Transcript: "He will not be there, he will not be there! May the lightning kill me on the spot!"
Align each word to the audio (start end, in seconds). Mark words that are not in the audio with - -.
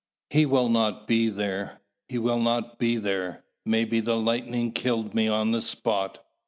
"He 0.31 0.47
will 0.47 0.67
not 0.67 1.07
be 1.07 1.29
there, 1.29 1.79
he 2.09 2.17
will 2.17 2.39
not 2.39 2.79
be 2.79 2.95
there! 2.97 3.43
May 3.67 3.83
the 3.83 4.15
lightning 4.17 4.71
kill 4.71 5.03
me 5.13 5.27
on 5.27 5.51
the 5.51 5.61
spot!" 5.61 6.25